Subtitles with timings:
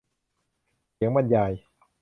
[0.93, 1.51] เสียงบรรยาย